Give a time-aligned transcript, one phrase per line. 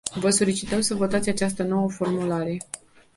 [0.13, 2.57] Vă solicităm să votați această nouă formulare.